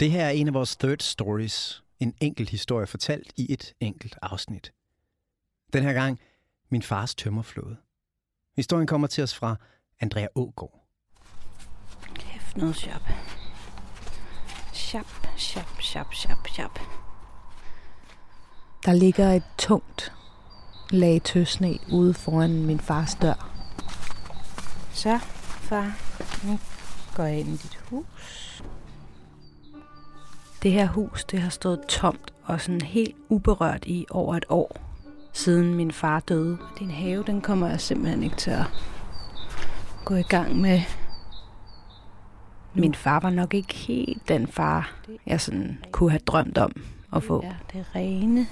[0.00, 1.82] Det her er en af vores third stories.
[2.00, 4.72] En enkelt historie fortalt i et enkelt afsnit.
[5.72, 6.20] Den her gang
[6.70, 7.76] min fars tømmerflåde.
[8.56, 9.56] Historien kommer til os fra
[10.00, 10.84] Andrea Ågaard.
[12.14, 13.02] Kæft noget shop.
[14.72, 16.78] Shop, shop, shop, shop, shop.
[18.84, 20.12] Der ligger et tungt
[20.90, 23.54] lag tøsne ude foran min fars dør.
[24.92, 25.18] Så,
[25.68, 25.98] far,
[26.46, 26.58] nu
[27.14, 28.62] går jeg ind i dit hus.
[30.62, 34.76] Det her hus, det har stået tomt og sådan helt uberørt i over et år,
[35.32, 36.58] siden min far døde.
[36.78, 38.64] Din have, den kommer jeg simpelthen ikke til at
[40.04, 40.80] gå i gang med.
[42.74, 44.94] Min far var nok ikke helt den far,
[45.26, 46.72] jeg sådan kunne have drømt om
[47.12, 47.44] at få.
[47.44, 48.46] Ja, det er rene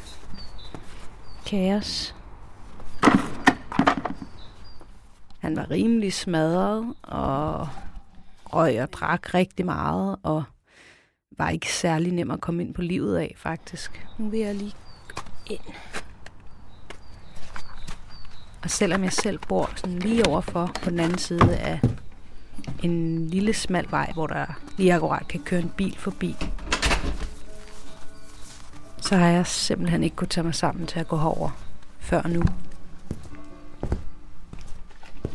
[1.47, 2.15] kaos.
[5.39, 7.69] Han var rimelig smadret og
[8.45, 10.45] røg og drak rigtig meget og
[11.39, 14.06] var ikke særlig nem at komme ind på livet af, faktisk.
[14.19, 14.75] Nu vil jeg lige
[15.47, 15.61] ind.
[18.62, 21.81] Og selvom jeg selv bor sådan lige overfor på den anden side af
[22.83, 26.37] en lille smal vej, hvor der lige akkurat kan køre en bil forbi,
[29.00, 31.50] så har jeg simpelthen ikke kunnet tage mig sammen til at gå herover
[31.99, 32.43] før nu.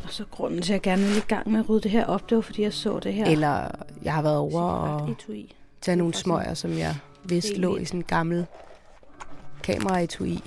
[0.03, 2.05] Og så grunden til, at jeg gerne vil i gang med at rydde det her
[2.05, 3.25] op, det var, fordi jeg så det her.
[3.25, 3.67] Eller
[4.03, 5.15] jeg har været over og
[5.81, 8.45] tage nogle smøger, som jeg vidste lå i sådan en gammel
[9.63, 10.39] kameraetui.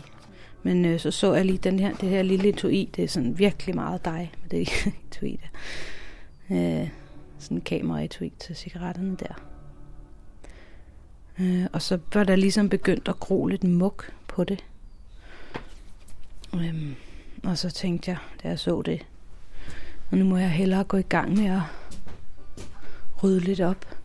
[0.63, 2.91] Men øh, så så jeg lige den her, det her lille etui.
[2.97, 4.69] Det er sådan virkelig meget dig med det
[5.11, 5.49] etui der.
[6.83, 6.89] Øh,
[7.39, 9.35] sådan en kameraetui til cigaretterne der.
[11.41, 14.65] Øh, og så var der ligesom begyndt at gro lidt muk på det.
[16.55, 16.93] Øh,
[17.45, 19.07] og så tænkte jeg, da jeg så det,
[20.11, 21.61] og nu må jeg hellere gå i gang med at
[23.23, 23.97] rydde lidt op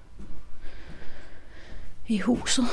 [2.09, 2.65] i huset.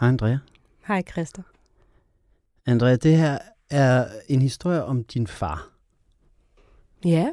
[0.00, 0.38] Hej Andrea.
[0.86, 1.42] Hej Christa.
[2.66, 3.38] Andrea, det her
[3.70, 5.70] er en historie om din far.
[7.04, 7.32] Ja.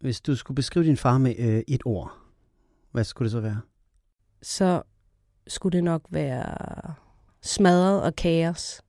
[0.00, 2.12] Hvis du skulle beskrive din far med øh, et ord,
[2.90, 3.60] hvad skulle det så være?
[4.42, 4.82] Så
[5.46, 6.94] skulle det nok være
[7.42, 8.82] smadret og kaos.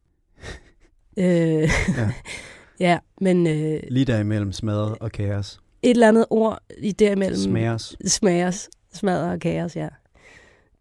[1.18, 2.14] øh, ja.
[2.82, 3.48] ja, men...
[3.48, 5.62] Øh, Lige derimellem smadret og kaos.
[5.82, 7.40] Et eller andet ord i derimellem.
[7.40, 7.96] Smagers.
[8.06, 8.70] Smagers.
[8.94, 9.90] Smadret og kaos, ja.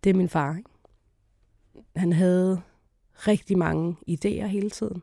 [0.04, 0.56] Det er min far.
[0.56, 0.70] Ikke?
[1.96, 2.60] Han havde
[3.14, 5.02] rigtig mange idéer hele tiden,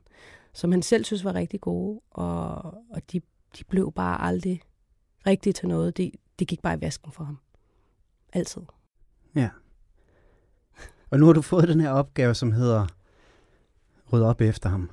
[0.54, 3.22] som han selv synes var rigtig gode, og, og de,
[3.58, 4.62] de blev bare aldrig
[5.28, 5.98] rigtigt til noget.
[5.98, 7.38] De, de gik bare i vasken for ham.
[8.34, 8.62] Altid.
[9.36, 9.50] Ja.
[11.10, 12.88] Og nu har du fået den her opgave, som hedder
[14.14, 14.90] rydde op efter ham,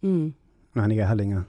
[0.00, 0.34] Mm.
[0.74, 1.44] Når han ikke er her længere.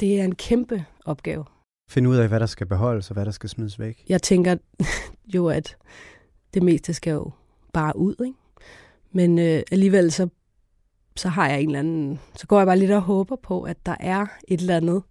[0.00, 1.44] Det er en kæmpe opgave.
[1.90, 4.04] Finde ud af, hvad der skal beholdes og hvad der skal smides væk.
[4.08, 4.56] Jeg tænker
[5.34, 5.76] jo, at
[6.54, 7.30] det meste skal jo
[7.72, 8.38] bare ud, ikke?
[9.12, 10.28] Men øh, alligevel så,
[11.16, 12.20] så har jeg en eller anden...
[12.36, 15.02] Så går jeg bare lidt og håber på, at der er et eller andet,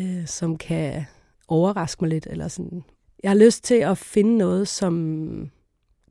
[0.00, 1.04] øh, som kan
[1.48, 2.26] overraske mig lidt.
[2.30, 2.84] Eller sådan.
[3.22, 5.50] Jeg har lyst til at finde noget, som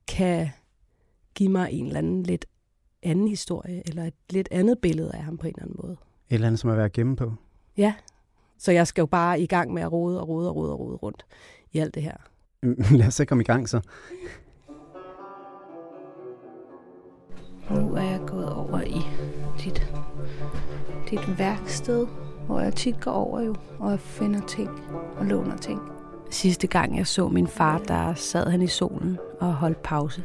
[0.08, 0.50] kan
[1.36, 2.46] give mig en eller anden lidt
[3.04, 5.98] anden historie, eller et lidt andet billede af ham på en eller anden måde.
[6.30, 7.34] Eller andet, som er værd at gemme på.
[7.78, 7.94] Ja,
[8.58, 10.80] så jeg skal jo bare i gang med at rode og rode og rode og
[10.80, 11.26] rode rundt
[11.72, 12.16] i alt det her.
[12.98, 13.82] Lad os så komme i gang så.
[17.72, 19.02] Nu er jeg gået over i
[19.64, 19.92] dit,
[21.10, 22.08] dit værksted,
[22.46, 24.70] hvor jeg tit går over jo, og jeg finder ting
[25.18, 25.82] og låner ting.
[26.30, 30.24] Sidste gang jeg så min far, der sad han i solen og holdt pause.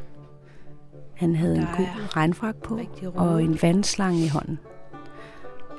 [1.15, 2.81] Han havde en god regnfrak på
[3.15, 4.59] og en vandslange i hånden.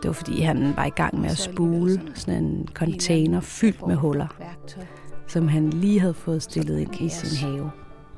[0.06, 3.96] Det var fordi, han var i gang med at spule sådan en container fyldt med
[3.96, 4.28] huller,
[5.28, 7.72] som han lige havde fået stillet ind i sin have.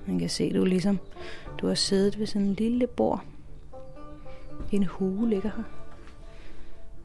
[0.07, 0.99] Man kan se, du ligesom,
[1.61, 3.23] du har siddet ved sådan en lille bord.
[4.71, 5.63] En hue ligger her.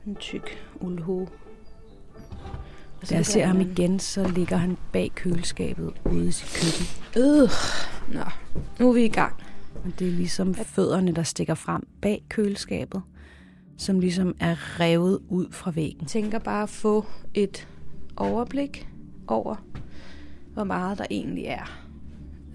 [0.07, 0.51] En tyk
[0.81, 1.29] uldhue.
[3.11, 6.87] Da jeg ser ham igen, så ligger han bag køleskabet ude i sit køkken.
[7.23, 7.51] Øh,
[8.15, 8.25] nå,
[8.81, 9.35] nu er vi i gang.
[9.85, 13.03] Og det er ligesom fødderne, der stikker frem bag køleskabet,
[13.83, 16.01] som ligesom er revet ud fra væggen.
[16.01, 17.69] Jeg tænker bare at få et
[18.17, 18.89] overblik
[19.27, 19.57] over,
[20.53, 21.89] hvor meget der egentlig er.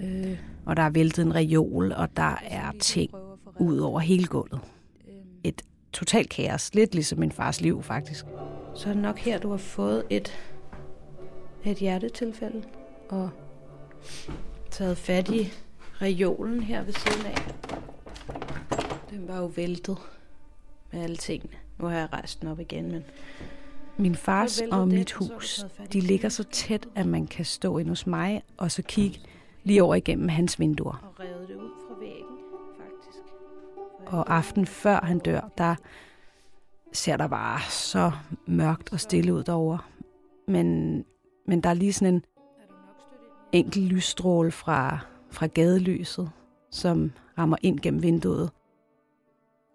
[0.01, 3.11] Øh, og der er væltet en reol, og der er ting
[3.59, 4.59] ud over hele gulvet.
[5.43, 5.61] Et
[5.93, 6.75] totalt kaos.
[6.75, 8.25] Lidt ligesom min fars liv, faktisk.
[8.75, 10.33] Så er det nok her, du har fået et,
[11.65, 12.63] et hjertetilfælde
[13.09, 13.29] og
[14.71, 15.51] taget fat i
[16.01, 17.37] reolen her ved siden af.
[19.09, 19.97] Den var jo væltet
[20.97, 21.53] med alle tingene.
[21.79, 23.03] Nu har jeg rejst den op igen, men...
[23.97, 28.07] Min fars og mit hus, de ligger så tæt, at man kan stå ind hos
[28.07, 29.19] mig og så kigge
[29.63, 30.93] lige over igennem hans vinduer.
[31.03, 32.37] Og revet det ud fra væggen,
[32.77, 33.23] faktisk.
[34.05, 35.75] Og aften før han dør, der
[36.93, 38.11] ser der bare så
[38.45, 39.79] mørkt og stille ud derovre.
[40.47, 41.05] Men,
[41.47, 42.23] men der er lige sådan en
[43.51, 44.99] enkelt lysstråle fra,
[45.31, 46.29] fra gadelyset,
[46.71, 48.51] som rammer ind gennem vinduet.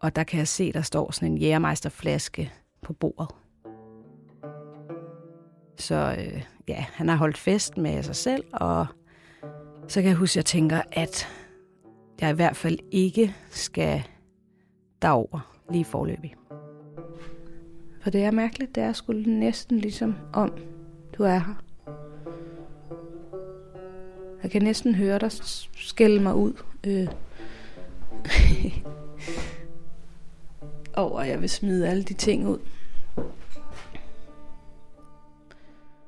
[0.03, 2.53] Og der kan jeg se, der står sådan en jægermeisterflaske
[2.83, 3.29] på bordet.
[5.79, 8.87] Så øh, ja, han har holdt fest med sig selv, og
[9.89, 11.29] så kan jeg huske, at jeg tænker, at
[12.21, 14.03] jeg i hvert fald ikke skal
[15.03, 16.35] derover lige forløbig.
[18.03, 20.53] For det er mærkeligt, det er skulle næsten ligesom om,
[21.19, 21.63] du er her.
[24.43, 25.33] Jeg kan næsten høre dig
[25.77, 26.53] skælde mig ud.
[26.87, 27.09] Øh.
[30.97, 32.59] over, at jeg vil smide alle de ting ud.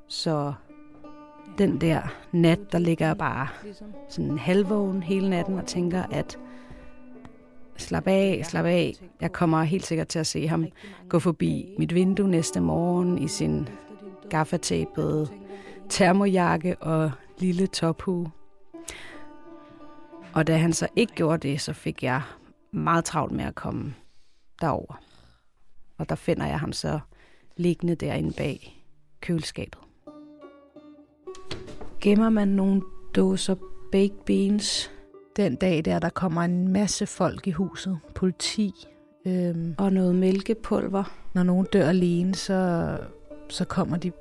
[0.09, 0.53] Så
[1.59, 2.03] den der
[2.33, 3.49] nat, der ligger jeg bare
[4.09, 6.39] sådan halvvågen hele natten og tænker, at
[7.77, 8.95] slap af, slap af.
[9.21, 10.67] Jeg kommer helt sikkert til at se ham
[11.09, 13.69] gå forbi mit vindue næste morgen i sin
[14.31, 15.29] gaffatapede
[15.89, 18.31] termojakke og lille tophue.
[20.33, 22.23] Og da han så ikke gjorde det, så fik jeg
[22.73, 23.95] meget travlt med at komme
[24.65, 25.01] derover.
[25.99, 27.01] Og der finder jeg ham så
[27.57, 28.85] liggende derinde bag
[29.21, 29.79] køleskabet.
[32.01, 32.83] Gemmer man nogle
[33.17, 33.55] dåser
[33.93, 34.91] baked beans
[35.37, 37.99] Den dag der, der kommer en masse folk i huset.
[38.15, 38.73] Politi.
[39.27, 42.99] Øhm, og noget mælkepulver, når nogen dør alene, så,
[43.49, 44.13] så kommer de,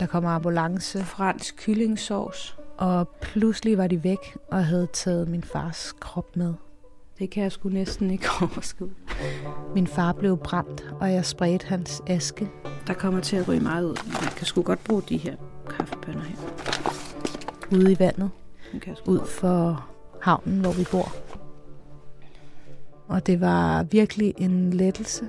[0.00, 1.04] der kommer ambulance.
[1.04, 2.58] fransk kyllingsovs.
[2.78, 6.54] Og pludselig var de væk og havde taget min fars krop med.
[7.22, 8.90] Det kan jeg sgu næsten ikke overskue.
[9.74, 12.50] Min far blev brændt, og jeg spredte hans aske.
[12.86, 13.96] Der kommer til at ryge meget ud.
[14.06, 15.36] Man kan sgu godt bruge de her
[15.70, 16.36] kaffebønner her.
[17.72, 18.30] ude i vandet,
[19.06, 19.88] ud for
[20.20, 21.12] havnen, hvor vi bor.
[23.08, 25.28] Og det var virkelig en lettelse,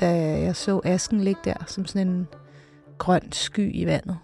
[0.00, 2.28] da jeg så asken ligge der som sådan en
[2.98, 4.18] grøn sky i vandet.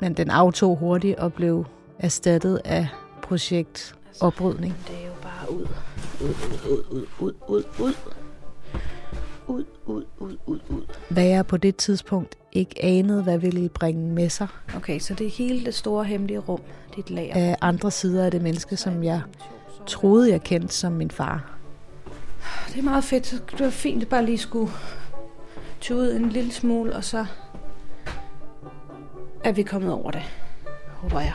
[0.00, 1.64] Men den aftog hurtigt og blev
[1.98, 2.88] erstattet af
[3.22, 4.74] projekt oprydning.
[4.88, 4.99] Det
[5.50, 5.66] ud.
[6.20, 6.28] Ud,
[6.70, 7.94] ud, ud, ud, ud, ud.
[9.46, 10.82] Ud, ud, ud, ud, ud.
[11.08, 15.26] Hvad jeg på det tidspunkt ikke anede, hvad ville bringe med sig Okay, så det
[15.26, 16.60] er hele det store hemmelige rum,
[16.96, 17.34] dit lager.
[17.34, 19.20] af andre sider af det menneske, som jeg
[19.86, 21.50] troede, jeg kendte som min far.
[22.68, 23.44] Det er meget fedt.
[23.50, 24.72] Det var fint, at bare lige skulle
[25.80, 27.26] tude en lille smule, og så
[29.44, 30.22] er vi kommet over det,
[30.86, 31.34] håber jeg.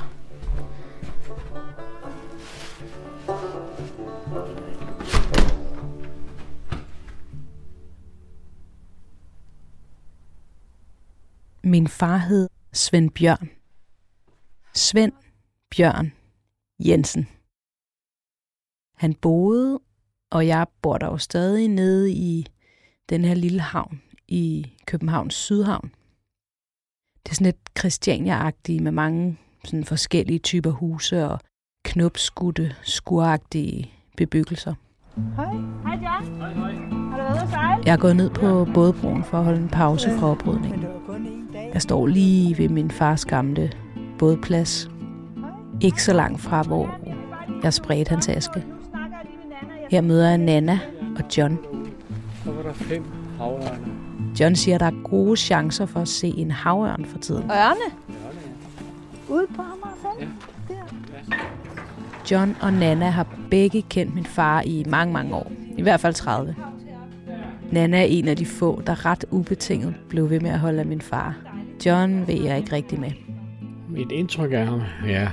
[11.65, 13.49] Min far hed Svend Bjørn.
[14.73, 15.13] Svend
[15.75, 16.11] Bjørn
[16.79, 17.27] Jensen.
[18.97, 19.79] Han boede,
[20.31, 22.45] og jeg bor der jo stadig nede i
[23.09, 25.91] den her lille havn i Københavns Sydhavn.
[27.23, 31.39] Det er sådan lidt Christiania-agtigt med mange sådan forskellige typer huse og
[31.85, 34.73] knopskudte, skuragtige bebyggelser.
[35.35, 35.83] Hej John.
[35.83, 36.73] Hej, hej.
[37.11, 37.83] Har du været ude at sejle?
[37.85, 40.85] Jeg er gået ned på bådbroen for at holde en pause fra oprydningen.
[41.75, 43.71] Jeg står lige ved min fars gamle
[44.19, 44.89] bådplads.
[45.81, 46.99] Ikke så langt fra, hvor
[47.63, 48.63] jeg spredte hans aske.
[49.91, 50.79] Her møder jeg Nana
[51.17, 51.59] og John.
[52.43, 53.03] Så var der fem
[53.37, 53.91] havørne.
[54.39, 57.43] John siger, at der er gode chancer for at se en havørn for tiden.
[57.43, 57.95] Ørne.
[59.29, 60.27] Ude på Amager
[62.31, 65.51] John og Nana har begge kendt min far i mange, mange år.
[65.77, 66.55] I hvert fald 30.
[67.71, 70.85] Nana er en af de få, der ret ubetinget blev ved med at holde af
[70.85, 71.44] min far.
[71.85, 73.11] John ved jeg ikke rigtig med.
[73.89, 75.29] Mit indtryk af ham, ja,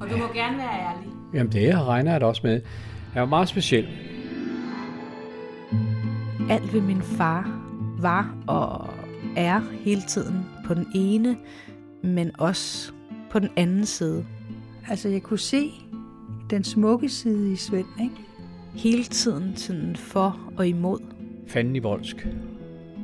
[0.00, 1.08] Og du må gerne være ærlig.
[1.34, 2.60] Jamen det her regner jeg da også med.
[3.12, 3.88] Han var meget speciel.
[6.50, 7.60] Alt ved min far
[7.98, 8.88] var og
[9.36, 11.36] er hele tiden på den ene,
[12.02, 12.92] men også
[13.30, 14.26] på den anden side.
[14.88, 15.70] Altså, jeg kunne se
[16.50, 18.14] den smukke side i Svend, ikke?
[18.74, 20.98] Hele tiden sådan for og imod.
[21.48, 22.28] Fanden i voldsk.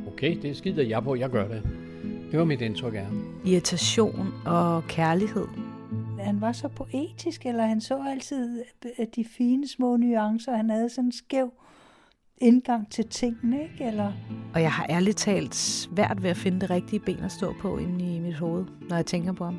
[0.07, 1.63] Okay, det skider jeg på, jeg gør det.
[2.37, 3.25] Det var mit indtryk af ham.
[3.45, 5.47] Irritation og kærlighed.
[6.21, 8.63] Han var så poetisk, eller han så altid
[9.17, 10.57] de fine små nuancer.
[10.57, 11.53] Han havde sådan en skæv
[12.39, 13.85] indgang til tingene, ikke?
[13.85, 14.13] Eller...
[14.55, 17.79] Og jeg har ærligt talt svært ved at finde det rigtige ben at stå på
[17.79, 19.59] inde i mit hoved, når jeg tænker på ham.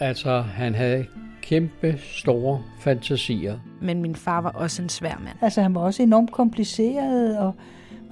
[0.00, 1.06] Altså, han havde
[1.42, 3.58] kæmpe store fantasier.
[3.82, 5.36] Men min far var også en svær mand.
[5.40, 7.54] Altså, han var også enormt kompliceret og,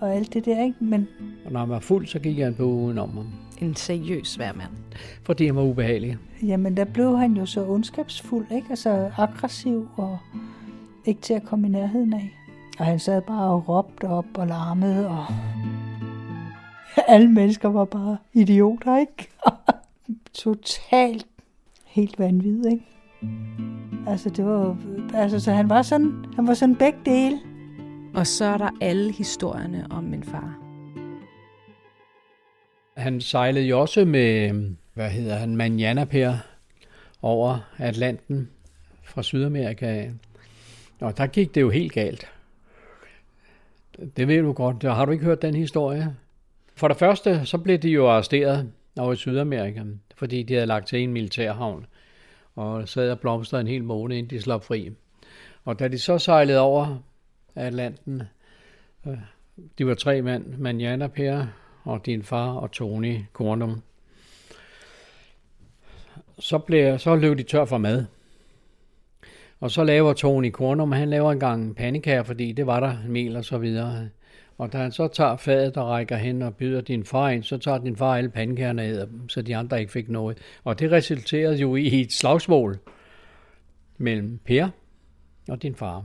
[0.02, 0.76] og alt det der, ikke?
[0.84, 1.08] Men
[1.44, 3.26] Og når han var fuld, så gik han på udenom ham.
[3.60, 4.70] En seriøs svær mand.
[5.22, 6.16] Fordi han var ubehagelig.
[6.42, 8.66] jamen, der blev han jo så ondskabsfuld, ikke?
[8.70, 10.18] Altså aggressiv og
[11.06, 12.30] ikke til at komme i nærheden af.
[12.78, 15.24] Og han sad bare og råbte op og larmede, og
[17.14, 19.28] alle mennesker var bare idioter, ikke?
[20.44, 21.26] Totalt
[21.86, 22.84] helt vanvittigt, ikke?
[24.06, 24.76] Altså, det var,
[25.14, 27.38] altså, så han var sådan, han var sådan begge dele.
[28.14, 30.58] Og så er der alle historierne om min far.
[32.96, 34.52] Han sejlede jo også med,
[34.94, 36.32] hvad hedder han, Manjanaper
[37.22, 38.50] over Atlanten
[39.04, 40.10] fra Sydamerika.
[41.00, 42.26] Og der gik det jo helt galt.
[44.16, 44.82] Det ved du godt.
[44.82, 46.16] Har du ikke hørt den historie?
[46.74, 49.82] For det første, så blev de jo arresteret over i Sydamerika,
[50.16, 51.86] fordi de havde lagt til en militærhavn
[52.54, 54.90] og sad og blomstrede en hel måned, inden de slap fri.
[55.64, 57.02] Og da de så sejlede over
[57.56, 58.22] Atlanten,
[59.78, 61.46] de var tre mand, Manjana Per
[61.84, 63.82] og din far og Tony Kornum.
[66.38, 68.04] Så, blev, så løb de tør for mad.
[69.60, 73.36] Og så laver Tony Kornum, han laver en gang pandekager, fordi det var der mel
[73.36, 74.08] og så videre.
[74.58, 77.58] Og da han så tager fadet og rækker hen og byder din far ind, så
[77.58, 80.38] tager din far alle pandekagerne og dem, så de andre ikke fik noget.
[80.64, 82.78] Og det resulterede jo i et slagsmål
[83.98, 84.68] mellem Per
[85.48, 86.04] og din far.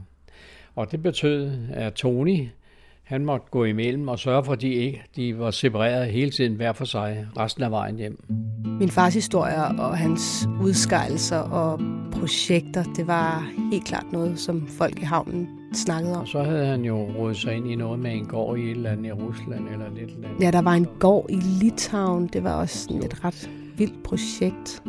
[0.78, 2.48] Og det betød, at Tony,
[3.04, 6.56] han måtte gå imellem og sørge for, at de, ikke, de var separeret hele tiden
[6.56, 8.24] hver for sig resten af vejen hjem.
[8.80, 11.80] Min fars historier og hans udskejelser og
[12.12, 16.22] projekter, det var helt klart noget, som folk i havnen snakkede om.
[16.22, 18.72] Og så havde han jo rådet sig ind i noget med en gård i et
[18.72, 20.44] eller andet i Rusland eller lidt eller andet.
[20.44, 22.28] Ja, der var en gård i Litauen.
[22.28, 24.84] Det var også sådan et ret vildt projekt.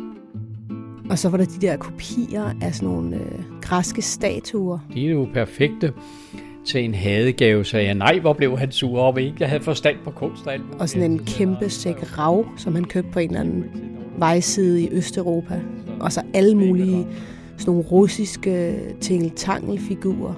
[1.09, 4.79] Og så var der de der kopier af sådan nogle øh, græske statuer.
[4.93, 5.93] De er jo perfekte
[6.65, 7.95] til en hadegave, sagde jeg.
[7.95, 9.35] Nej, hvor blev han sur over ikke?
[9.39, 10.63] Jeg havde forstand på kunst og alt.
[10.79, 13.65] Og sådan en kæmpe sæk rav, som han købte på en eller anden
[14.17, 15.61] vejside i Østeuropa.
[15.99, 17.07] Og så alle mulige
[17.57, 20.33] sådan nogle russiske tingeltangelfigurer.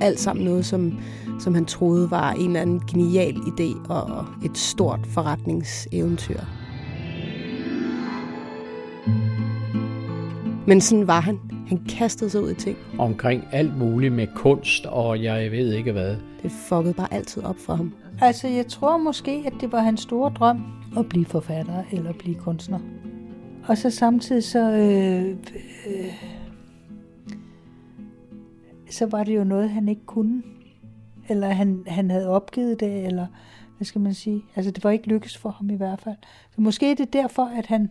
[0.00, 0.98] Alt sammen noget, som,
[1.40, 6.40] som han troede var en eller anden genial idé og et stort forretningseventyr.
[10.66, 11.38] Men sådan var han.
[11.68, 12.76] Han kastede sig ud i ting.
[12.98, 16.16] Omkring alt muligt med kunst, og jeg ved ikke hvad.
[16.42, 17.94] Det fuckede bare altid op for ham.
[18.20, 20.64] Altså, jeg tror måske, at det var hans store drøm
[20.98, 22.78] at blive forfatter eller blive kunstner.
[23.68, 25.30] Og så samtidig så, øh,
[25.86, 26.14] øh,
[28.90, 30.42] så var det jo noget, han ikke kunne.
[31.28, 33.26] Eller han, han havde opgivet det, eller
[33.76, 34.42] hvad skal man sige?
[34.56, 36.16] Altså, det var ikke lykkes for ham i hvert fald.
[36.54, 37.90] Så måske er det derfor, at han,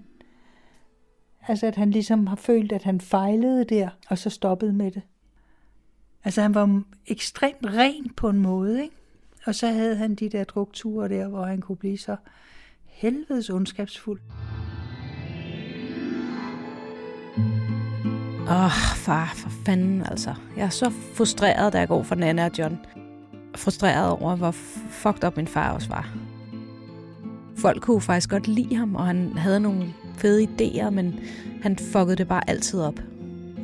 [1.47, 5.01] altså, at han ligesom har følt, at han fejlede der, og så stoppede med det.
[6.23, 8.95] Altså, han var ekstremt ren på en måde, ikke?
[9.45, 12.15] Og så havde han de der drukture der, hvor han kunne blive så
[12.85, 14.19] helvedes ondskabsfuld.
[18.49, 20.35] Åh, oh, far, for fanden altså.
[20.57, 22.79] Jeg er så frustreret, da jeg går for Nana og John.
[23.55, 24.51] Frustreret over, hvor
[24.89, 26.15] fucked up min far også var.
[27.57, 31.19] Folk kunne faktisk godt lide ham, og han havde nogle fede idéer, men
[31.61, 32.99] han fuckede det bare altid op.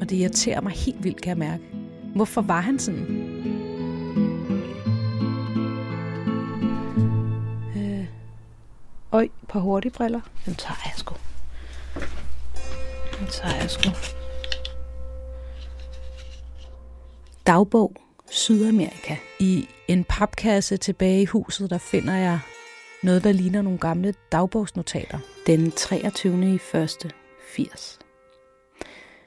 [0.01, 1.63] Og det irriterer mig helt vildt, kan jeg mærke.
[2.15, 3.05] Hvorfor var han sådan?
[7.75, 8.05] Øh.
[9.11, 10.21] Øj, et par hurtige briller.
[10.45, 11.15] Den tager jeg sgu.
[13.19, 13.89] Den tager jeg sgu.
[17.47, 17.95] Dagbog
[18.31, 19.15] Sydamerika.
[19.39, 22.39] I en papkasse tilbage i huset, der finder jeg
[23.03, 25.19] noget, der ligner nogle gamle dagbogsnotater.
[25.47, 26.53] Den 23.
[26.53, 27.11] i første
[27.53, 27.99] 80.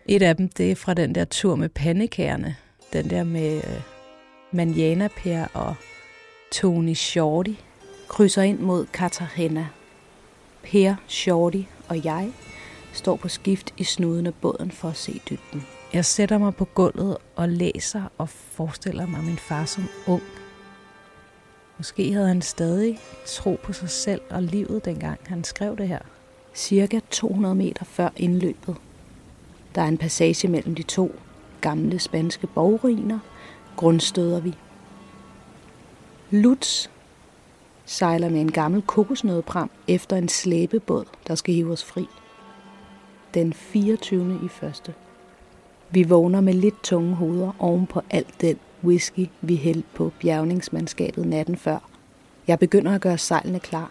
[0.06, 2.56] Et af dem, det er fra den der tur med pandekærne.
[2.92, 3.80] Den der med øh,
[4.52, 5.74] Manjana Per og
[6.52, 7.52] Tony Shorty
[8.08, 9.68] krydser ind mod Cartagena.
[10.62, 12.32] Per, Shorty og jeg
[12.92, 15.66] står på skift i snuden af båden for at se dybden.
[15.92, 20.22] Jeg sætter mig på gulvet og læser og forestiller mig min far som ung.
[21.78, 25.98] Måske havde han stadig tro på sig selv og livet, dengang han skrev det her.
[26.54, 28.76] Cirka 200 meter før indløbet.
[29.74, 31.14] Der er en passage mellem de to
[31.60, 33.18] gamle spanske borgruiner.
[33.76, 34.54] Grundstøder vi.
[36.30, 36.88] Lutz
[37.84, 42.06] sejler med en gammel kokosnødpram efter en slæbebåd, der skal hive os fri.
[43.34, 44.40] Den 24.
[44.44, 44.94] i første.
[45.90, 51.26] Vi vågner med lidt tunge hoveder oven på alt den whisky, vi hældte på bjergningsmandskabet
[51.26, 51.88] natten før.
[52.48, 53.90] Jeg begynder at gøre sejlene klar,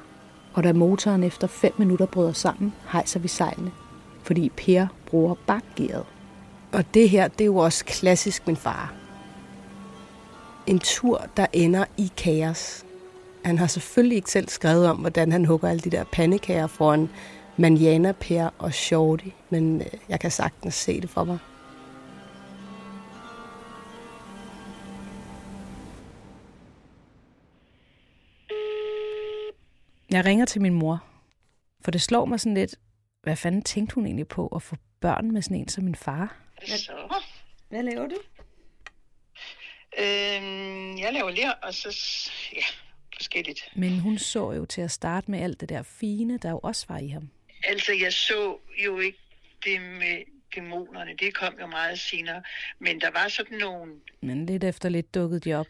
[0.54, 3.72] og da motoren efter 5 minutter bryder sammen, hejser vi sejlene,
[4.24, 6.06] fordi Per bruger bakgearet.
[6.72, 8.94] Og det her, det er jo også klassisk min far.
[10.68, 12.86] En tur, der ender i kaos.
[13.46, 17.10] Han har selvfølgelig ikke selv skrevet om, hvordan han hugger alle de der pandekager foran
[17.58, 21.38] Manjana, Per og Shorty, men øh, jeg kan sagtens se det for mig.
[30.12, 31.06] Jeg ringer til min mor,
[31.84, 32.76] for det slår mig sådan lidt,
[33.24, 36.38] hvad fanden tænkte hun egentlig på at få børn med sådan en som min far?
[36.66, 37.22] Så.
[37.70, 38.18] Hvad laver du?
[39.98, 41.98] Øhm, jeg laver ler, og så
[42.54, 42.64] ja,
[43.16, 43.60] forskelligt.
[43.76, 46.86] Men hun så jo til at starte med alt det der fine, der jo også
[46.90, 47.30] var i ham.
[47.64, 49.20] Altså, jeg så jo ikke
[49.66, 50.24] det med
[50.56, 51.16] dæmonerne.
[51.20, 52.44] Det kom jo meget senere.
[52.80, 53.94] Men der var sådan nogle...
[54.22, 55.68] Men lidt efter lidt dukkede de op.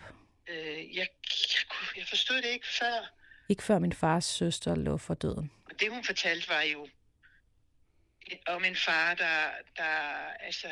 [0.50, 1.08] Øh, jeg,
[1.56, 1.64] jeg,
[1.98, 3.21] jeg forstod det ikke før.
[3.52, 5.52] Ikke før min fars søster lå for døden.
[5.66, 6.88] Og det, hun fortalte, var jo
[8.48, 9.94] om en far, der, der
[10.40, 10.68] altså,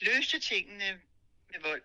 [0.00, 1.00] løste tingene
[1.50, 1.82] med vold.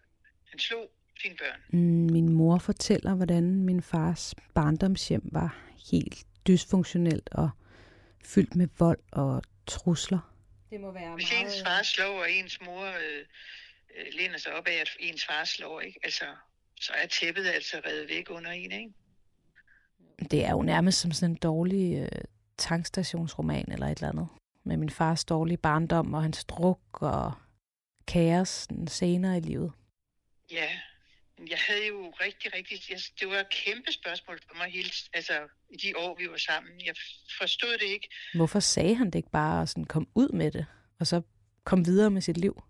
[0.49, 0.91] Han slog
[1.21, 1.61] sine børn.
[1.69, 5.57] Mm, Min mor fortæller, hvordan min fars barndomshjem var
[5.91, 7.49] helt dysfunktionelt og
[8.25, 10.33] fyldt med vold og trusler.
[10.69, 13.25] Det må være Hvis ens far slår, og ens mor øh,
[13.97, 15.99] øh, læner sig op af, at ens far slår, ikke?
[16.03, 16.25] Altså,
[16.81, 18.93] så er tæppet altså revet væk under en, ikke?
[20.31, 22.21] Det er jo nærmest som sådan en dårlig øh,
[22.57, 24.27] tankstationsroman eller et eller andet.
[24.63, 27.33] Med min fars dårlige barndom og hans druk og
[28.07, 29.71] kaos senere i livet.
[30.51, 30.69] Ja,
[31.49, 32.79] jeg havde jo rigtig, rigtig...
[32.89, 35.33] Jeg, det var et kæmpe spørgsmål for mig hele, altså,
[35.69, 36.73] i de år, vi var sammen.
[36.85, 36.95] Jeg
[37.37, 38.09] forstod det ikke.
[38.35, 40.65] Hvorfor sagde han det ikke bare og sådan kom ud med det,
[40.99, 41.21] og så
[41.63, 42.63] kom videre med sit liv?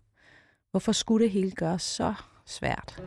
[0.70, 2.14] Hvorfor skulle det hele gøres så
[2.46, 3.02] svært?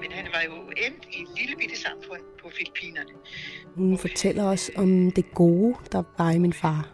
[0.00, 0.52] Men han var jo
[0.86, 3.10] endt i et lille bitte samfund på Filippinerne.
[3.74, 6.90] Hun fortæller os om det gode, der var i min far.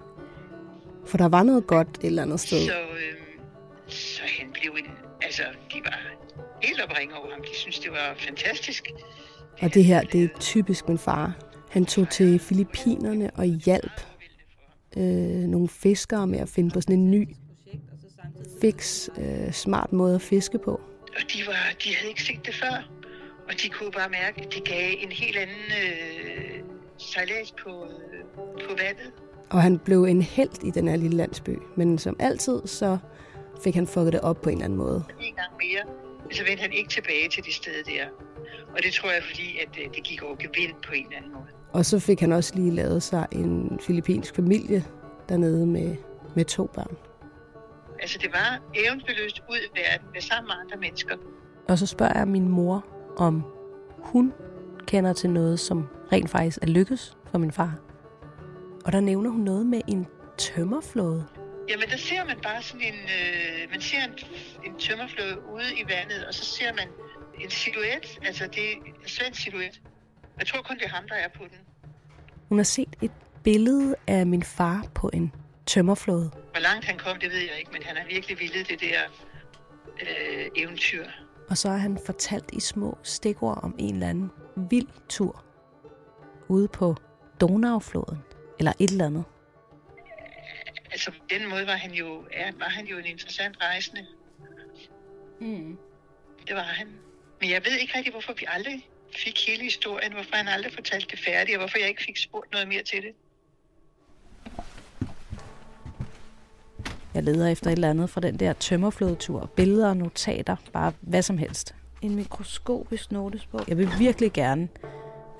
[1.07, 2.67] For der var noget godt et eller andet sted.
[2.67, 3.41] Så, øhm,
[3.87, 4.91] så han blev en...
[5.23, 5.43] Altså,
[5.75, 5.99] de var
[6.63, 7.41] helt opringe over ham.
[7.41, 8.89] De synes det var fantastisk.
[9.63, 11.39] Og det her, det er typisk min far.
[11.71, 14.01] Han tog til Filippinerne og hjalp
[14.97, 15.03] øh,
[15.49, 17.29] nogle fiskere med at finde på sådan en ny,
[18.61, 20.81] fix, øh, smart måde at fiske på.
[21.17, 22.89] Og de, var, de havde ikke set det før.
[23.49, 26.61] Og de kunne bare mærke, at det gav en helt anden øh,
[26.99, 28.25] sejlads på, øh,
[28.69, 29.13] på vandet.
[29.51, 31.51] Og han blev en held i den her lille landsby.
[31.77, 32.99] Men som altid, så
[33.65, 35.05] fik han fucket det op på en eller anden måde.
[35.21, 35.83] En gang mere,
[36.33, 38.05] så vendte han ikke tilbage til det sted der.
[38.77, 41.33] Og det tror jeg, fordi at øh, det gik over gevind på en eller anden
[41.33, 41.47] måde.
[41.73, 44.85] Og så fik han også lige lavet sig en filippinsk familie
[45.29, 45.97] dernede med,
[46.37, 46.97] med to børn.
[48.01, 51.17] Altså, det var eventyrløst ud i verden med sammen med andre mennesker.
[51.69, 52.87] Og så spørger jeg min mor,
[53.19, 53.45] om
[53.99, 54.33] hun
[54.87, 57.79] kender til noget, som rent faktisk er lykkes for min far.
[58.85, 60.07] Og der nævner hun noget med en
[60.39, 61.27] tømmerflåde.
[61.69, 62.95] Jamen, der ser man bare sådan en...
[62.95, 64.13] Øh, man ser en,
[64.65, 66.89] en tømmerflåde ude i vandet, og så ser man
[67.41, 68.19] en silhuet.
[68.23, 69.81] Altså, det er en svensk silhuet.
[70.39, 71.59] Jeg tror kun, det er ham, der er på den.
[72.49, 73.11] Hun har set et
[73.45, 75.33] billede af min far på en
[75.71, 76.31] tømmerflåde.
[76.53, 79.01] Hvor langt han kom, det ved jeg ikke, men han har virkelig vildet det der
[80.03, 81.07] øh, eventyr.
[81.51, 84.31] Og så har han fortalt i små stikord om en eller anden
[84.71, 85.45] vild tur
[86.49, 86.97] ude på
[87.41, 88.19] Donaufloden,
[88.59, 89.25] eller et eller andet.
[90.91, 94.07] Altså, på den måde var han jo, ja, var han jo en interessant rejsende.
[95.41, 95.79] Mm.
[96.47, 96.89] Det var han.
[97.41, 101.07] Men jeg ved ikke rigtig, hvorfor vi aldrig fik hele historien, hvorfor han aldrig fortalte
[101.11, 103.15] det færdigt, og hvorfor jeg ikke fik spurgt noget mere til det.
[107.15, 109.51] Jeg leder efter et eller andet fra den der tømmerflådetur.
[109.57, 111.75] Billeder, notater, bare hvad som helst.
[112.03, 113.61] En mikroskopisk notesbog.
[113.69, 114.69] Jeg vil virkelig gerne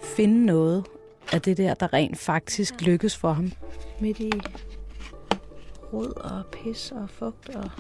[0.03, 0.85] finde noget
[1.33, 3.53] af det der, der rent faktisk lykkes for ham.
[4.01, 4.33] Midt i
[5.93, 7.71] rod og pis og fugt og...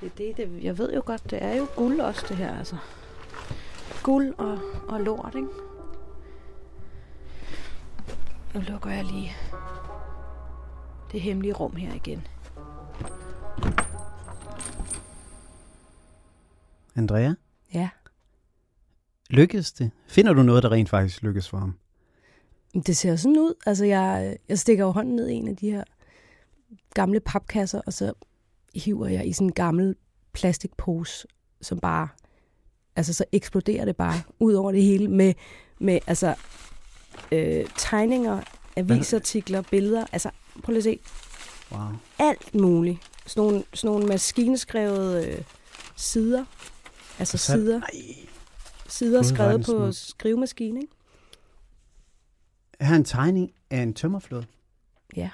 [0.00, 2.58] Det, er det, det, jeg ved jo godt, det er jo guld også det her,
[2.58, 2.76] altså.
[4.02, 4.58] Guld og,
[4.88, 5.48] og lort, ikke?
[8.54, 9.32] Nu lukker jeg lige
[11.12, 12.26] det hemmelige rum her igen.
[16.96, 17.32] Andrea,
[17.74, 17.88] Ja.
[19.30, 19.90] lykkedes det?
[20.08, 21.78] Finder du noget, der rent faktisk lykkes for ham?
[22.86, 23.54] Det ser sådan ud.
[23.66, 25.84] Altså, jeg, jeg stikker jo hånden ned i en af de her
[26.94, 28.12] gamle papkasser, og så
[28.74, 29.96] hiver jeg i sådan en gammel
[30.32, 31.26] plastikpose,
[31.60, 32.08] som bare,
[32.96, 35.34] altså så eksploderer det bare ud over det hele med,
[35.80, 36.34] med altså,
[37.32, 38.40] øh, tegninger,
[38.76, 40.30] avisartikler, billeder, altså
[40.62, 40.98] prøv lige at se,
[41.72, 41.88] Wow.
[42.18, 42.98] alt muligt.
[43.26, 45.44] Sådan nogle, sådan nogle maskineskrevede øh,
[45.96, 46.44] sider,
[47.18, 48.26] altså Så- sider, Ej.
[48.88, 49.94] sider Gud, skrevet på smuk.
[49.94, 50.92] skrivemaskine, ikke?
[52.80, 54.46] Her er en tegning af en tømmerflåde.
[55.16, 55.30] Ja.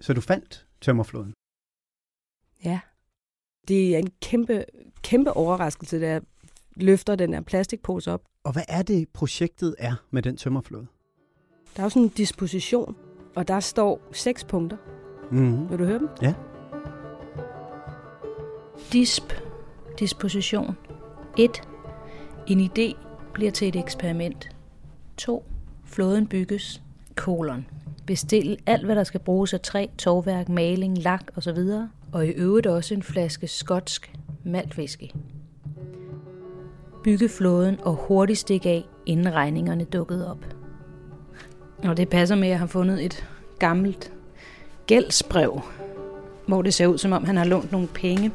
[0.00, 1.34] Så du fandt tømmerfloden?
[2.64, 2.80] Ja.
[3.68, 4.64] Det er en kæmpe,
[5.02, 6.22] kæmpe overraskelse, da jeg
[6.76, 8.22] løfter den her plastikpose op.
[8.44, 10.86] Og hvad er det, projektet er med den tømmerflåde?
[11.76, 12.96] Der er jo sådan en disposition,
[13.36, 14.76] og der står seks punkter.
[15.30, 15.70] Mm-hmm.
[15.70, 16.08] Vil du høre dem?
[16.22, 16.34] Ja.
[18.92, 19.32] Disp.
[19.98, 20.76] Disposition.
[21.38, 21.50] 1.
[22.46, 22.96] En idé
[23.32, 24.48] bliver til et eksperiment.
[25.16, 25.44] 2.
[25.84, 26.82] Flåden bygges.
[27.16, 27.66] Kolon.
[28.06, 31.58] Bestil alt, hvad der skal bruges af træ, tovværk, maling, lak osv.
[32.12, 35.10] Og i øvrigt også en flaske skotsk maltwhisky.
[37.04, 40.61] Bygge flåden og hurtigt stikke af, inden regningerne dukkede op.
[41.84, 44.12] Og det passer med, at jeg har fundet et gammelt
[44.86, 45.60] gældsbrev,
[46.46, 48.32] hvor det ser ud, som om han har lånt nogle penge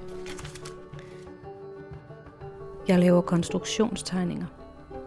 [2.88, 4.46] jeg laver konstruktionstegninger.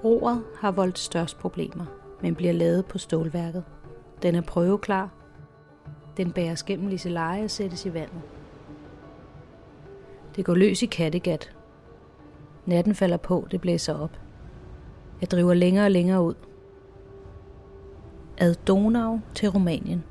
[0.05, 1.85] Roret har voldt størst problemer,
[2.23, 3.65] men bliver lavet på stålværket.
[4.23, 5.11] Den er prøveklar.
[6.17, 8.21] Den bæres gennem liseleje og sættes i vandet.
[10.37, 11.53] Det går løs i Kattegat.
[12.67, 14.19] Natten falder på, det blæser op.
[15.21, 16.35] Jeg driver længere og længere ud.
[18.41, 20.05] Ad Donau til Rumænien.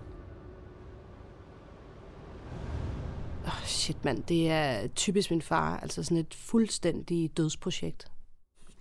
[3.45, 4.23] Oh, shit, mand.
[4.23, 5.79] Det er typisk min far.
[5.79, 8.07] Altså sådan et fuldstændig dødsprojekt.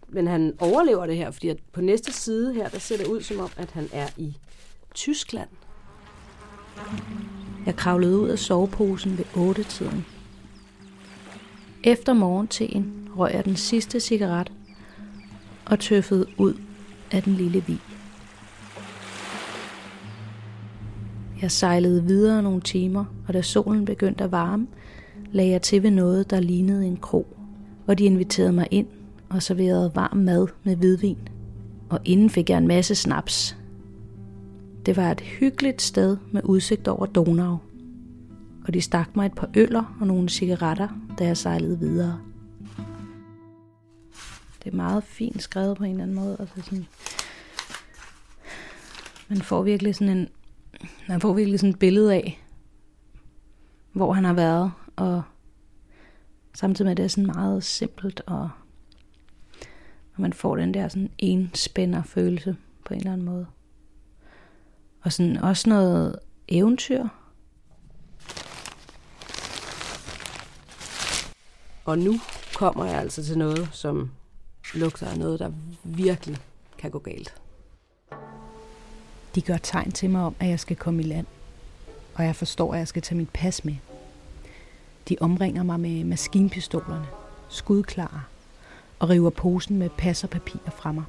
[0.09, 3.21] Men han overlever det her, fordi at på næste side her, der ser det ud
[3.21, 4.37] som om, at han er i
[4.95, 5.49] Tyskland.
[7.67, 10.07] Jeg kravlede ud af soveposen ved 8 tiden.
[11.85, 14.53] Efter morgenteen røg jeg den sidste cigaret
[15.67, 16.55] og tøffede ud
[17.11, 17.81] af den lille vig.
[21.43, 24.67] Jeg sejlede videre nogle timer, og da solen begyndte at varme,
[25.33, 27.27] lagde jeg til ved noget, der lignede en krog,
[27.85, 28.87] hvor de inviterede mig ind
[29.29, 31.19] og serverede varm mad med hvidvin.
[31.89, 33.57] Og inden fik jeg en masse snaps.
[34.87, 37.59] Det var et hyggeligt sted med udsigt over Donau.
[38.67, 42.19] Og de stak mig et par øller og nogle cigaretter, da jeg sejlede videre.
[44.65, 46.37] Det er meget fint skrevet på en eller anden måde.
[46.39, 46.87] Altså sådan,
[49.29, 50.29] man får virkelig sådan en,
[51.09, 52.45] man får virkelig sådan et billede af,
[53.93, 55.23] hvor han har været, og
[56.55, 58.51] samtidig med at det er sådan meget simpelt, og,
[60.15, 63.47] og man får den der sådan enspænder følelse på en eller anden måde.
[65.03, 67.09] Og sådan også noget eventyr.
[71.85, 72.15] Og nu
[72.55, 74.11] kommer jeg altså til noget, som
[74.75, 75.53] lugter af noget, der
[75.85, 76.37] virkelig
[76.79, 77.35] kan gå galt.
[79.35, 81.27] De gør tegn til mig om, at jeg skal komme i land,
[82.15, 83.77] og jeg forstår, at jeg skal tage mit pas med.
[85.09, 87.07] De omringer mig med maskinpistolerne,
[87.49, 88.23] skudklare,
[88.99, 91.05] og river posen med pas og papirer fra mig.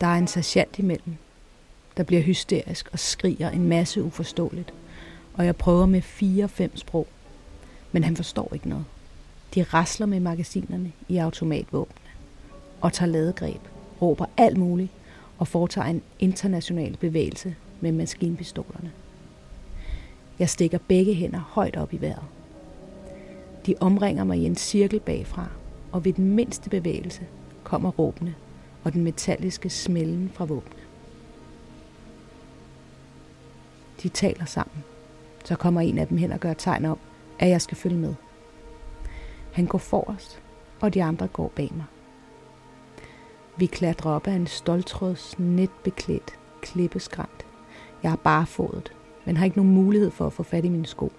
[0.00, 1.16] Der er en sergeant imellem,
[1.96, 4.74] der bliver hysterisk og skriger en masse uforståeligt,
[5.34, 7.06] og jeg prøver med fire-fem sprog,
[7.92, 8.84] men han forstår ikke noget.
[9.54, 12.10] De rasler med magasinerne i automatvåbne
[12.80, 13.60] og tager ladegreb,
[14.02, 14.92] råber alt muligt
[15.38, 18.92] og foretager en international bevægelse med maskinpistolerne.
[20.38, 22.24] Jeg stikker begge hænder højt op i vejret.
[23.66, 25.46] De omringer mig i en cirkel bagfra,
[25.92, 27.26] og ved den mindste bevægelse
[27.64, 28.34] kommer råbene
[28.84, 30.80] og den metalliske smellen fra våbne.
[34.02, 34.84] De taler sammen.
[35.44, 36.98] Så kommer en af dem hen og gør tegn om,
[37.38, 38.14] at jeg skal følge med.
[39.52, 40.40] Han går forrest,
[40.80, 41.84] og de andre går bag mig.
[43.58, 47.46] Vi klatrer op ad en stoltråds netbeklædt klippeskrant.
[48.02, 48.46] Jeg har bare
[49.24, 51.12] men har ikke nogen mulighed for at få fat i mine sko.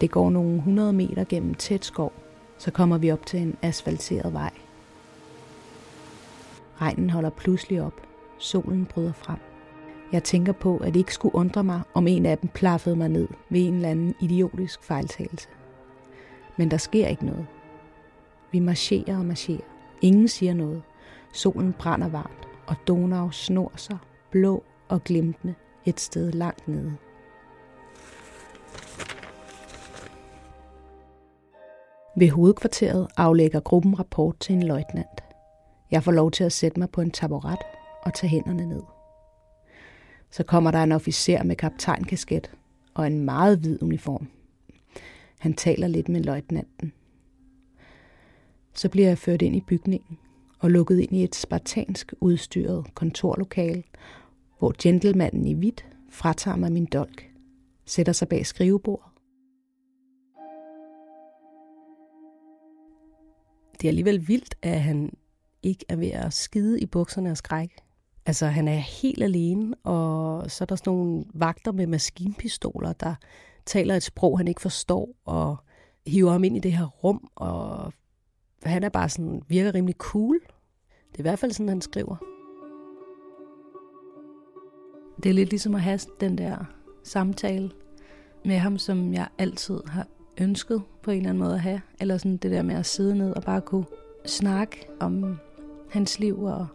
[0.00, 2.12] Det går nogle 100 meter gennem tæt skov,
[2.58, 4.50] så kommer vi op til en asfalteret vej.
[6.80, 8.00] Regnen holder pludselig op.
[8.38, 9.38] Solen bryder frem.
[10.12, 13.08] Jeg tænker på, at det ikke skulle undre mig, om en af dem plaffede mig
[13.08, 15.48] ned ved en eller anden idiotisk fejltagelse.
[16.56, 17.46] Men der sker ikke noget.
[18.52, 19.60] Vi marcherer og marcherer.
[20.02, 20.82] Ingen siger noget.
[21.32, 23.98] Solen brænder varmt, og Donau snor sig,
[24.30, 26.96] blå og glimtende, et sted langt nede.
[32.16, 35.24] Ved hovedkvarteret aflægger gruppen rapport til en løjtnant.
[35.90, 37.58] Jeg får lov til at sætte mig på en taburet
[38.02, 38.82] og tage hænderne ned.
[40.30, 42.50] Så kommer der en officer med kaptajnkasket
[42.94, 44.28] og en meget hvid uniform.
[45.38, 46.92] Han taler lidt med løjtnanten.
[48.74, 50.18] Så bliver jeg ført ind i bygningen
[50.60, 53.82] og lukket ind i et spartansk udstyret kontorlokale,
[54.58, 57.30] hvor gentlemanen i hvidt fratager mig min dolk,
[57.86, 59.06] sætter sig bag skrivebordet.
[63.72, 65.12] Det er alligevel vildt, at han
[65.62, 67.70] ikke er ved at skide i bukserne af skræk.
[68.26, 73.14] Altså, han er helt alene, og så er der sådan nogle vagter med maskinpistoler, der
[73.66, 75.56] taler et sprog, han ikke forstår, og
[76.06, 77.92] hiver ham ind i det her rum, og
[78.68, 80.40] han er bare sådan, virker rimelig cool.
[81.12, 82.16] Det er i hvert fald sådan, han skriver.
[85.22, 86.56] Det er lidt ligesom at have den der
[87.04, 87.70] samtale
[88.44, 90.06] med ham, som jeg altid har
[90.40, 91.80] ønsket på en eller anden måde at have.
[92.00, 93.84] Eller sådan det der med at sidde ned og bare kunne
[94.26, 95.38] snakke om
[95.90, 96.66] hans liv og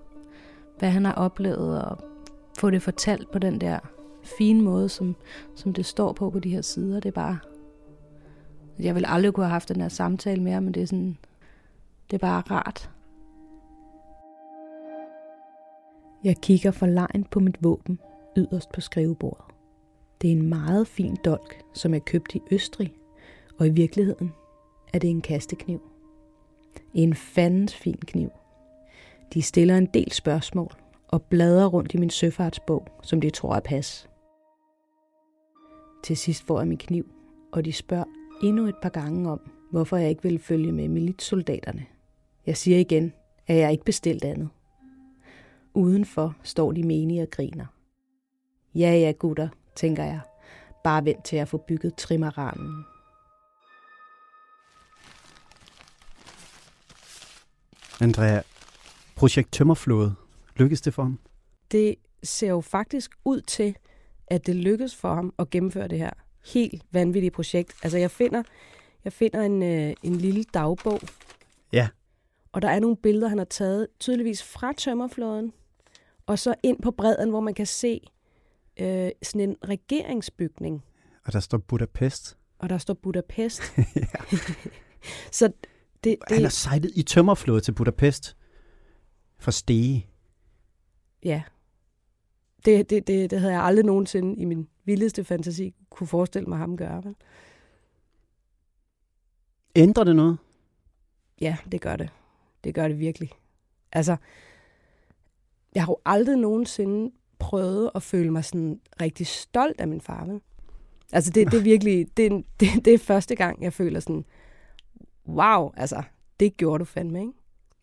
[0.79, 1.97] hvad han har oplevet og
[2.59, 3.79] få det fortalt på den der
[4.37, 5.15] fine måde, som,
[5.55, 6.99] som det står på på de her sider.
[6.99, 7.37] Det er bare...
[8.79, 11.17] Jeg vil aldrig kunne have haft den her samtale mere, men det er sådan...
[12.11, 12.89] Det er bare rart.
[16.23, 17.99] Jeg kigger for lejen på mit våben
[18.37, 19.45] yderst på skrivebordet.
[20.21, 22.93] Det er en meget fin dolk, som jeg købte i Østrig,
[23.59, 24.33] og i virkeligheden
[24.93, 25.81] er det en kastekniv.
[26.93, 28.29] En fandens fin kniv.
[29.33, 30.71] De stiller en del spørgsmål
[31.07, 34.09] og bladrer rundt i min søfartsbog, som de tror er pas.
[36.03, 37.05] Til sidst får jeg min kniv,
[37.51, 38.05] og de spørger
[38.43, 41.85] endnu et par gange om, hvorfor jeg ikke vil følge med militsoldaterne.
[42.47, 43.13] Jeg siger igen,
[43.47, 44.49] at jeg ikke bestilt andet.
[45.73, 47.65] Udenfor står de menige og griner.
[48.75, 50.19] Ja, ja, gutter, tænker jeg.
[50.83, 52.85] Bare vent til at få bygget trimaranen.
[58.01, 58.41] Andrea,
[59.15, 60.15] projekt Tømmerflåde,
[60.55, 61.19] lykkedes det for ham?
[61.71, 63.75] Det ser jo faktisk ud til,
[64.27, 66.11] at det lykkedes for ham at gennemføre det her
[66.53, 67.73] helt vanvittige projekt.
[67.83, 68.43] Altså jeg finder,
[69.03, 71.01] jeg finder en, øh, en lille dagbog.
[71.73, 71.87] Ja.
[72.55, 75.53] Og der er nogle billeder, han har taget tydeligvis fra tømmerflåden,
[76.25, 78.01] og så ind på bredden, hvor man kan se
[78.79, 80.83] øh, sådan en regeringsbygning.
[81.25, 82.37] Og der står Budapest.
[82.59, 83.61] Og der står Budapest.
[85.31, 85.53] så det,
[86.03, 86.17] det...
[86.29, 88.37] Han har sejlet i tømmerflåde til Budapest
[89.39, 90.07] fra Stege.
[91.23, 91.43] Ja.
[92.65, 96.57] Det, det, det, det havde jeg aldrig nogensinde i min vildeste fantasi kunne forestille mig
[96.57, 97.13] ham gøre.
[99.75, 100.37] Ændrer det noget?
[101.41, 102.09] Ja, det gør det.
[102.65, 103.29] Det gør det virkelig.
[103.91, 104.15] Altså,
[105.75, 110.25] jeg har jo aldrig nogensinde prøvet at føle mig sådan rigtig stolt af min far.
[110.25, 110.41] Vel?
[111.13, 114.25] Altså, det, det er virkelig, det, det, det er første gang, jeg føler sådan,
[115.27, 116.03] wow, altså,
[116.39, 117.33] det gjorde du fandme, ikke?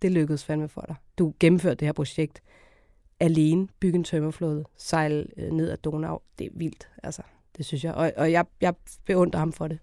[0.03, 0.97] Det lykkedes fandme for dig.
[1.19, 2.43] Du gennemførte det her projekt
[3.21, 6.19] alene, bygge en tømmerflåde, sejle øh, ned ad Donau.
[6.39, 7.23] Det er vildt, altså.
[7.57, 7.95] Det synes jeg.
[7.95, 9.79] Og, og jeg, jeg beundrer ham for det.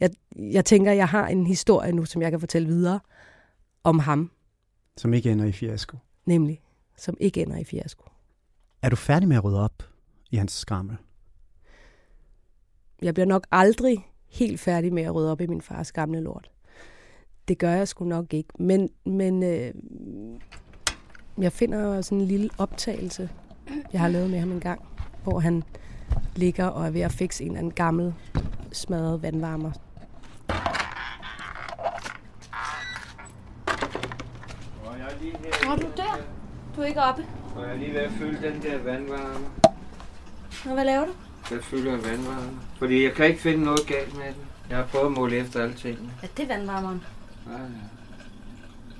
[0.00, 3.00] Jeg, jeg tænker, jeg har en historie nu, som jeg kan fortælle videre
[3.84, 4.30] om ham.
[4.96, 5.96] Som ikke ender i fiasko.
[6.26, 6.62] Nemlig,
[6.96, 8.08] som ikke ender i fiasko.
[8.82, 9.82] Er du færdig med at rydde op
[10.30, 10.96] i hans skrammel?
[13.02, 16.50] Jeg bliver nok aldrig helt færdig med at rydde op i min fars gamle lort.
[17.48, 18.48] Det gør jeg sgu nok ikke.
[18.58, 19.74] Men, men øh,
[21.38, 23.30] jeg finder sådan en lille optagelse,
[23.92, 24.80] jeg har lavet med ham en gang,
[25.22, 25.62] hvor han
[26.36, 28.14] ligger og er ved at fikse en eller anden gammel
[28.72, 29.72] smadret vandvarmer.
[35.32, 36.18] Er du der?
[36.76, 37.26] Du er ikke oppe.
[37.56, 39.46] Og jeg er lige ved at fylde den der vandvarme.
[40.64, 41.12] Og hvad laver du?
[41.50, 42.60] Jeg fylder vandvarme.
[42.78, 44.34] Fordi jeg kan ikke finde noget galt med den.
[44.68, 46.12] Jeg har prøvet at måle efter alle tingene.
[46.22, 47.02] Ja, det er vandvarmeren.
[47.46, 47.68] Ja, ja.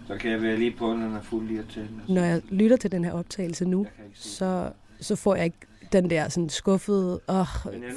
[0.06, 2.00] Så kan jeg være lige på, når den er fuld lige at tænde.
[2.08, 5.58] Når jeg lytter til den her optagelse nu, så, så får jeg ikke
[5.92, 7.46] den der sådan skuffede, åh, oh,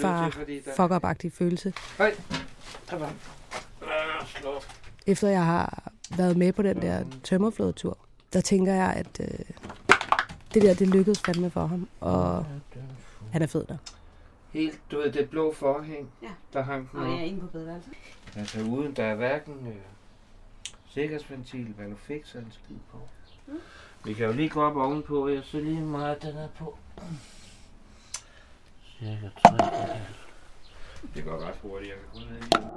[0.01, 0.29] far,
[0.75, 1.73] fuck up følelse.
[1.97, 2.13] Hej.
[2.89, 3.13] Der var
[5.07, 7.97] Efter jeg har været med på den der tømmerflådetur,
[8.33, 9.39] der tænker jeg, at øh,
[10.53, 12.45] det der, det lykkedes fandme for ham, og
[13.31, 13.77] han er fed der.
[14.51, 16.27] Helt, du ved, det blå forhæng, Ja.
[16.53, 17.93] der hang den Og jeg er inde på badeværelset.
[18.35, 19.75] Altså uden, der er hverken øh,
[20.89, 22.97] sikkerhedsventil, hvad du fik, så en skid på.
[23.47, 23.53] Mm.
[24.05, 26.77] Vi kan jo lige gå op ovenpå, jeg så lige meget den er på.
[28.99, 29.57] Cirka 3.
[31.15, 32.67] Det går ret hurtigt, jeg kan kun ned lige.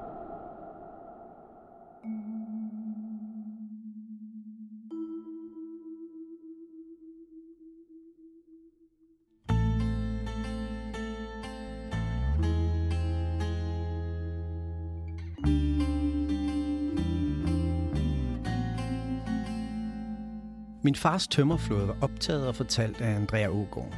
[20.91, 23.95] Min fars tømmerflåde var optaget og fortalt af Andrea Ågaard.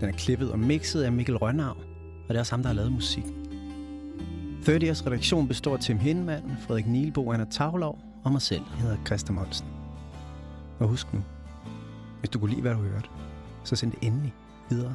[0.00, 2.74] Den er klippet og mixet af Mikkel Rønnav, og det er også ham, der har
[2.74, 3.24] lavet musik.
[4.62, 8.96] 30'ers redaktion består af Tim Hindemann, Frederik Nielbo, Anna Tavlov og mig selv, jeg hedder
[9.06, 9.66] Christa Molsen.
[10.78, 11.22] Og husk nu,
[12.20, 13.08] hvis du kunne lide, hvad du hørte,
[13.64, 14.34] så send det endelig
[14.70, 14.94] videre.